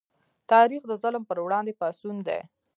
تاریخ 0.51 0.81
د 0.87 0.91
ظلم 1.01 1.23
پر 1.29 1.37
وړاندې 1.45 1.77
پاڅون 1.79 2.15
دی. 2.27 2.39